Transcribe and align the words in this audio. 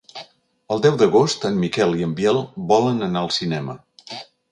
El 0.75 0.79
deu 0.85 0.95
d'agost 1.01 1.45
en 1.49 1.59
Miquel 1.63 1.93
i 1.99 2.07
en 2.07 2.15
Biel 2.21 2.39
volen 2.73 3.07
anar 3.09 3.23
al 3.25 3.31
cinema. 3.37 3.77